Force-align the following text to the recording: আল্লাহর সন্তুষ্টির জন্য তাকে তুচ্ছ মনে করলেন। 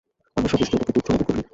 আল্লাহর 0.37 0.49
সন্তুষ্টির 0.51 0.67
জন্য 0.77 0.81
তাকে 0.87 0.93
তুচ্ছ 0.95 1.09
মনে 1.13 1.25
করলেন। 1.27 1.45